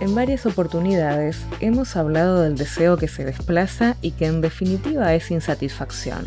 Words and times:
En 0.00 0.14
varias 0.14 0.46
oportunidades 0.46 1.44
hemos 1.60 1.94
hablado 1.94 2.40
del 2.40 2.56
deseo 2.56 2.96
que 2.96 3.06
se 3.06 3.22
desplaza 3.22 3.96
y 4.00 4.12
que 4.12 4.24
en 4.24 4.40
definitiva 4.40 5.12
es 5.14 5.30
insatisfacción. 5.30 6.26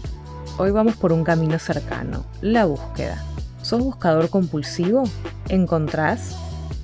Hoy 0.59 0.69
vamos 0.69 0.95
por 0.95 1.11
un 1.11 1.23
camino 1.23 1.57
cercano, 1.57 2.23
la 2.41 2.65
búsqueda. 2.65 3.23
¿Sos 3.63 3.81
buscador 3.81 4.29
compulsivo? 4.29 5.05
¿Encontrás? 5.49 6.37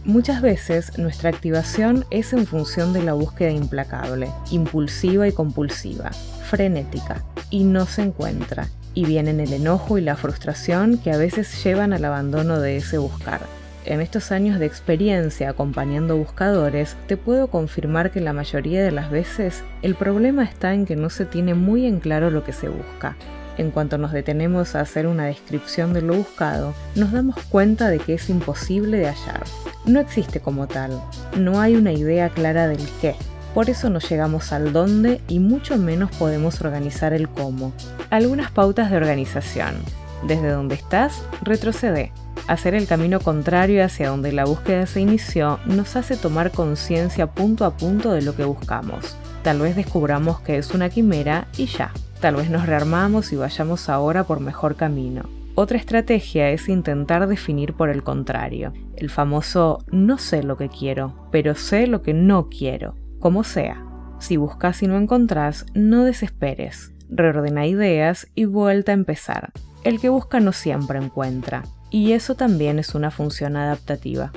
Muchas 0.04 0.41
veces 0.41 0.98
nuestra 0.98 1.30
activación 1.30 2.05
es 2.09 2.34
en 2.34 2.48
función 2.48 2.91
de 2.91 3.03
la 3.03 3.13
búsqueda 3.13 3.52
implacable, 3.52 4.31
impulsiva 4.49 5.27
y 5.27 5.31
compulsiva, 5.31 6.09
frenética, 6.49 7.23
y 7.52 7.66
no 7.66 7.85
se 7.85 8.02
encuentra, 8.02 8.67
y 8.95 9.05
vienen 9.05 9.40
el 9.40 9.53
enojo 9.53 9.99
y 9.99 10.02
la 10.02 10.16
frustración 10.16 10.98
que 10.98 11.12
a 11.12 11.17
veces 11.17 11.63
llevan 11.63 11.94
al 11.94 12.05
abandono 12.05 12.59
de 12.59 12.77
ese 12.77 12.98
buscar. 12.98 13.41
En 13.85 14.01
estos 14.01 14.31
años 14.31 14.59
de 14.59 14.65
experiencia 14.65 15.49
acompañando 15.49 16.17
buscadores, 16.17 16.95
te 17.07 17.17
puedo 17.17 17.47
confirmar 17.47 18.11
que 18.11 18.19
la 18.19 18.33
mayoría 18.33 18.83
de 18.83 18.91
las 18.91 19.09
veces 19.09 19.63
el 19.81 19.95
problema 19.95 20.43
está 20.43 20.73
en 20.73 20.85
que 20.85 20.95
no 20.95 21.09
se 21.09 21.25
tiene 21.25 21.53
muy 21.53 21.85
en 21.85 21.99
claro 21.99 22.29
lo 22.29 22.43
que 22.43 22.53
se 22.53 22.67
busca. 22.67 23.15
En 23.57 23.71
cuanto 23.71 23.97
nos 23.97 24.11
detenemos 24.11 24.75
a 24.75 24.81
hacer 24.81 25.07
una 25.07 25.25
descripción 25.25 25.93
de 25.93 26.02
lo 26.02 26.13
buscado, 26.13 26.73
nos 26.95 27.11
damos 27.11 27.35
cuenta 27.49 27.89
de 27.89 27.99
que 27.99 28.13
es 28.13 28.29
imposible 28.29 28.97
de 28.97 29.07
hallar. 29.07 29.43
No 29.85 29.99
existe 29.99 30.39
como 30.39 30.67
tal, 30.67 31.02
no 31.38 31.59
hay 31.59 31.75
una 31.75 31.91
idea 31.91 32.30
clara 32.30 32.67
del 32.67 32.85
qué. 33.02 33.16
Por 33.53 33.69
eso 33.69 33.89
no 33.89 33.99
llegamos 33.99 34.53
al 34.53 34.71
dónde 34.71 35.21
y 35.27 35.39
mucho 35.39 35.77
menos 35.77 36.11
podemos 36.11 36.61
organizar 36.61 37.14
el 37.14 37.27
cómo. 37.27 37.73
Algunas 38.09 38.52
pautas 38.52 38.91
de 38.91 38.97
organización. 38.97 39.75
Desde 40.27 40.49
donde 40.49 40.75
estás, 40.75 41.21
retrocede. 41.41 42.11
Hacer 42.50 42.73
el 42.73 42.88
camino 42.88 43.19
contrario 43.19 43.86
hacia 43.86 44.09
donde 44.09 44.31
la 44.31 44.44
búsqueda 44.44 44.88
se 44.88 45.00
inició 45.00 45.59
nos 45.67 45.95
hace 45.95 46.17
tomar 46.17 46.50
conciencia 46.50 47.28
punto 47.28 47.64
a 47.64 47.78
punto 47.78 48.11
de 48.11 48.23
lo 48.23 48.36
que 48.36 48.44
buscamos. 48.44 49.16
Tal 49.44 49.59
vez 49.59 49.75
descubramos 49.75 50.39
que 50.39 50.58
es 50.58 50.73
una 50.73 50.89
quimera 50.89 51.47
y 51.58 51.67
ya. 51.67 51.92
Tal 52.20 52.38
vez 52.38 52.50
nos 52.50 52.66
rearmamos 52.66 53.31
y 53.33 53.36
vayamos 53.36 53.88
ahora 53.88 54.23
por 54.23 54.39
mejor 54.39 54.75
camino. 54.75 55.30
Otra 55.53 55.77
estrategia 55.77 56.50
es 56.50 56.70
intentar 56.70 57.27
definir 57.27 57.75
por 57.75 57.92
el 57.92 58.02
contrario, 58.02 58.73
el 58.95 59.11
famoso 59.11 59.86
no 59.92 60.17
sé 60.17 60.42
lo 60.42 60.58
que 60.58 60.70
quiero, 60.70 61.27
pero 61.31 61.53
sé 61.53 61.86
lo 61.86 62.02
que 62.02 62.16
no 62.16 62.50
quiero, 62.50 62.95
como 63.20 63.44
sea. 63.44 63.86
Si 64.17 64.38
buscas 64.38 64.81
y 64.81 64.88
no 64.88 64.97
encontrás, 64.97 65.67
no 65.75 66.03
desesperes, 66.03 66.94
reordena 67.09 67.67
ideas 67.67 68.27
y 68.33 68.45
vuelta 68.45 68.92
a 68.92 68.95
empezar. 68.95 69.52
El 69.83 70.00
que 70.00 70.09
busca 70.09 70.39
no 70.39 70.52
siempre 70.52 70.97
encuentra, 70.97 71.64
y 71.92 72.12
eso 72.12 72.36
también 72.36 72.80
es 72.80 72.95
una 72.95 73.12
función 73.12 73.58
adaptativa. 73.58 74.32